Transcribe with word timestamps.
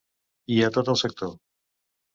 I 0.55 0.57
a 0.69 0.71
tot 0.79 0.91
el 0.95 0.99
sector. 1.05 1.39